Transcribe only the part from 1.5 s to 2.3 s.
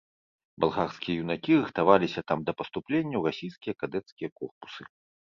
рыхтаваліся